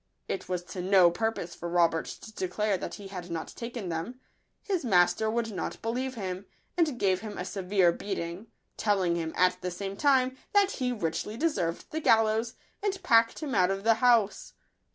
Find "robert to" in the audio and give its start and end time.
1.69-2.33